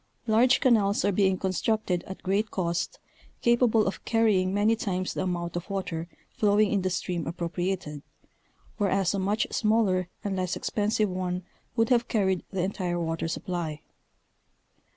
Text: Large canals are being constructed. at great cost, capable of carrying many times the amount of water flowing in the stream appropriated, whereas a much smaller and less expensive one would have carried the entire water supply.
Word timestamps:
Large 0.25 0.61
canals 0.61 1.05
are 1.05 1.11
being 1.11 1.37
constructed. 1.37 2.03
at 2.07 2.23
great 2.23 2.49
cost, 2.49 2.97
capable 3.43 3.85
of 3.85 4.03
carrying 4.03 4.51
many 4.51 4.75
times 4.75 5.13
the 5.13 5.21
amount 5.21 5.55
of 5.55 5.69
water 5.69 6.07
flowing 6.31 6.71
in 6.71 6.81
the 6.81 6.89
stream 6.89 7.27
appropriated, 7.27 8.01
whereas 8.77 9.13
a 9.13 9.19
much 9.19 9.45
smaller 9.51 10.09
and 10.23 10.35
less 10.35 10.55
expensive 10.55 11.07
one 11.11 11.43
would 11.75 11.89
have 11.89 12.07
carried 12.07 12.43
the 12.49 12.63
entire 12.63 12.99
water 12.99 13.27
supply. 13.27 13.81